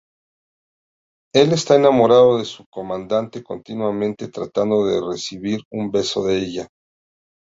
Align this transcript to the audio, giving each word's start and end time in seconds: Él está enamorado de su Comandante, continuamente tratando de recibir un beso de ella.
Él 1.31 1.51
está 1.53 1.75
enamorado 1.75 2.39
de 2.39 2.45
su 2.45 2.65
Comandante, 2.71 3.43
continuamente 3.43 4.29
tratando 4.29 4.83
de 4.87 4.99
recibir 4.99 5.59
un 5.69 5.91
beso 5.91 6.23
de 6.25 6.37
ella. 6.39 6.67